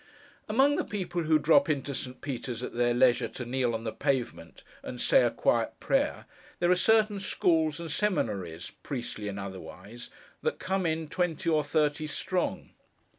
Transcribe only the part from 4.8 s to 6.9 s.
and say a quiet prayer, there are